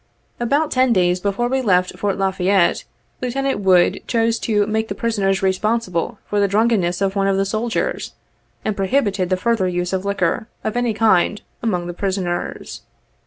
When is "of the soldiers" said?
7.27-8.13